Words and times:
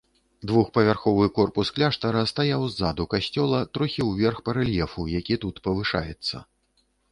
Двухпавярховы 0.51 1.25
корпус 1.37 1.67
кляштара 1.75 2.23
стаяў 2.31 2.65
ззаду 2.73 3.07
касцёла, 3.13 3.61
трохі 3.77 4.09
ўверх 4.09 4.41
па 4.49 4.57
рэльефу, 4.61 5.09
які 5.19 5.41
тут 5.47 5.63
павышаецца. 5.71 6.45